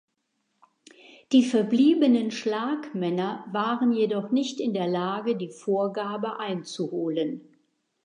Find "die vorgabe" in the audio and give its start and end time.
5.35-6.39